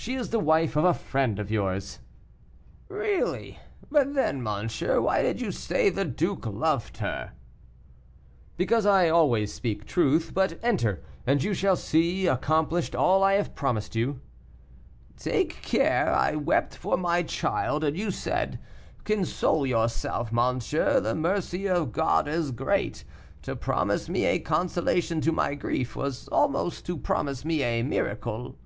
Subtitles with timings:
[0.00, 1.98] "She is the wife of a friend of yours."
[2.88, 3.58] "Really!
[3.90, 7.32] but then, monsieur, why did you say the duke loved her?"
[8.56, 10.30] "Because I always speak truth.
[10.32, 14.20] But enter, and you shall see accomplished all I have promised you."
[15.18, 18.60] "Take care; I wept for my child, and you said,
[19.04, 23.04] 'Console yourself, monsieur, the mercy of God is great;'
[23.42, 28.56] to promise me a consolation to my grief was almost to promise me a miracle."